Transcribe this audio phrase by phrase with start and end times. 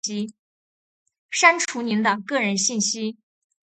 [1.29, 3.17] 删除您的个人信息；